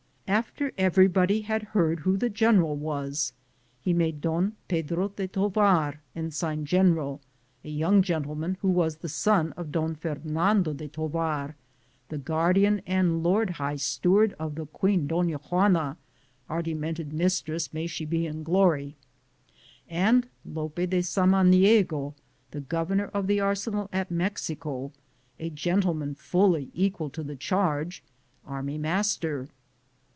After 0.27 0.71
everybody 0.77 1.41
had 1.41 1.61
heard 1.75 1.99
who 1.99 2.15
the 2.15 2.29
general 2.29 2.77
was, 2.77 3.33
he 3.81 3.91
made 3.91 4.21
Don 4.21 4.55
Pedro 4.69 5.09
de 5.09 5.27
Tovar 5.27 5.99
ensign 6.15 6.63
general, 6.65 7.19
a 7.65 7.69
young 7.69 8.01
gen 8.01 8.23
tleman 8.23 8.55
who 8.61 8.69
was 8.69 8.95
the 8.95 9.09
son 9.09 9.51
of 9.57 9.73
Don 9.73 9.93
Fernando 9.93 10.71
de 10.71 10.87
Tovar, 10.87 11.57
the 12.07 12.17
guardian 12.17 12.81
and 12.87 13.21
lord 13.21 13.49
high 13.59 13.75
steward 13.75 14.33
of 14.39 14.55
the 14.55 14.65
Queen 14.65 15.05
Dona 15.05 15.35
Juana, 15.37 15.97
our 16.47 16.61
demented 16.61 17.11
mistress— 17.11 17.73
may 17.73 17.85
she 17.85 18.05
be 18.05 18.25
in 18.25 18.41
glory— 18.43 18.95
and 19.89 20.29
Lope 20.45 20.75
de 20.75 21.01
Samaniego, 21.01 22.13
the 22.51 22.61
governor 22.61 23.07
of 23.13 23.27
the 23.27 23.41
arsenal 23.41 23.89
at 23.91 24.09
Mexico, 24.09 24.81
1 24.85 24.91
a 25.41 25.49
gentleman 25.49 26.15
fully 26.15 26.71
equal 26.73 27.09
to 27.09 27.21
the 27.21 27.35
charge, 27.35 28.01
army 28.45 28.77
master. 28.77 29.49